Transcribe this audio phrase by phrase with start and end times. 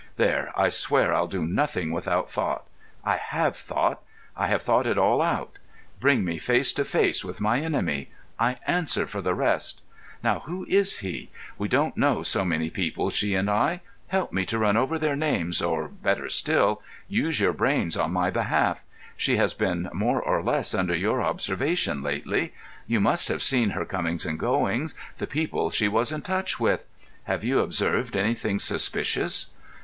[0.17, 2.65] There, I swear I'll do nothing without thought.
[3.03, 4.01] I have thought.
[4.35, 5.59] I have thought it all out.
[5.99, 8.09] Bring me face to face with my enemy.
[8.39, 9.83] I answer for the rest.
[10.23, 11.29] Now, who is he?
[11.59, 13.81] We don't know so many people, she and I.
[14.07, 18.31] Help me to run over their names, or, better still, use your brains on my
[18.31, 18.83] behalf.
[19.15, 22.53] She has been more or less under your observation lately.
[22.87, 26.87] You must have seen her comings and goings—the people she was in touch with.
[27.25, 29.51] Have you observed anything suspicious?"